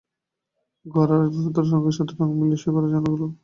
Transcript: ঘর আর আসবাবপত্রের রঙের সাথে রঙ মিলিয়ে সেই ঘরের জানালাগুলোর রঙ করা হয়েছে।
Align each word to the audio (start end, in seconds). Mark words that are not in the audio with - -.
ঘর 0.85 1.07
আর 1.11 1.21
আসবাবপত্রের 1.21 1.67
রঙের 1.71 1.95
সাথে 1.97 2.13
রঙ 2.13 2.29
মিলিয়ে 2.31 2.59
সেই 2.61 2.71
ঘরের 2.73 2.91
জানালাগুলোর 2.91 3.21
রঙ 3.21 3.29
করা 3.29 3.33
হয়েছে। 3.33 3.39